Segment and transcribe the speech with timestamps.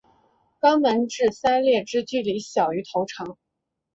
[0.59, 3.37] 肛门至鳃裂之距离小于头长。